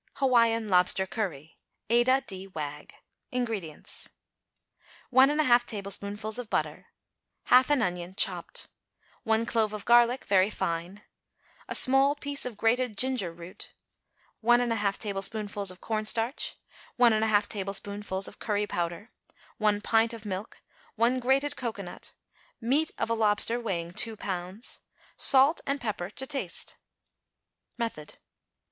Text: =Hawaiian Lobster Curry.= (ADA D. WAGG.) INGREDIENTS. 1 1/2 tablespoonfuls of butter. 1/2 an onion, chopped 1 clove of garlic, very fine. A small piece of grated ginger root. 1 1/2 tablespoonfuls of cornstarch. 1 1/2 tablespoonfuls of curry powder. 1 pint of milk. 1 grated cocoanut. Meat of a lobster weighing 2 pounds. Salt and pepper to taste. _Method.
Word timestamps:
=Hawaiian 0.15 0.67
Lobster 0.69 1.05
Curry.= 1.05 1.59
(ADA 1.87 2.23
D. 2.25 2.47
WAGG.) 2.47 2.95
INGREDIENTS. 3.31 4.09
1 5.11 5.29
1/2 5.29 5.65
tablespoonfuls 5.67 6.39
of 6.39 6.49
butter. 6.49 6.87
1/2 7.49 7.69
an 7.69 7.81
onion, 7.83 8.15
chopped 8.15 8.67
1 9.25 9.45
clove 9.45 9.73
of 9.73 9.85
garlic, 9.85 10.25
very 10.25 10.49
fine. 10.49 11.03
A 11.67 11.75
small 11.75 12.15
piece 12.15 12.47
of 12.47 12.57
grated 12.57 12.97
ginger 12.97 13.31
root. 13.31 13.75
1 14.39 14.59
1/2 14.59 14.97
tablespoonfuls 14.97 15.69
of 15.69 15.81
cornstarch. 15.81 16.55
1 16.95 17.11
1/2 17.11 17.47
tablespoonfuls 17.47 18.27
of 18.27 18.39
curry 18.39 18.65
powder. 18.65 19.11
1 19.59 19.81
pint 19.81 20.13
of 20.15 20.25
milk. 20.25 20.63
1 20.95 21.19
grated 21.19 21.55
cocoanut. 21.55 22.13
Meat 22.59 22.89
of 22.97 23.11
a 23.11 23.13
lobster 23.13 23.59
weighing 23.59 23.91
2 23.91 24.15
pounds. 24.17 24.79
Salt 25.15 25.61
and 25.67 25.79
pepper 25.79 26.09
to 26.09 26.25
taste. 26.25 26.77
_Method. 27.79 28.15